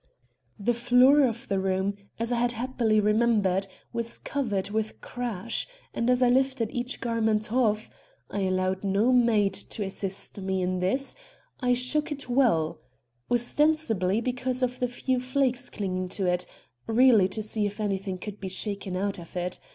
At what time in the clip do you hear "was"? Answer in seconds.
3.93-4.17